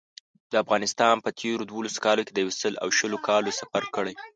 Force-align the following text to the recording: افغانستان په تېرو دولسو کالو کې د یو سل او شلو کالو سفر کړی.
افغانستان 0.63 1.15
په 1.25 1.29
تېرو 1.39 1.63
دولسو 1.71 2.01
کالو 2.05 2.25
کې 2.25 2.33
د 2.33 2.39
یو 2.45 2.51
سل 2.61 2.73
او 2.83 2.89
شلو 2.97 3.17
کالو 3.27 3.51
سفر 3.59 3.83
کړی. 3.95 4.13